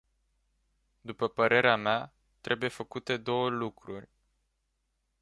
[1.01, 4.09] După părerea mea, trebuie făcute două lucruri.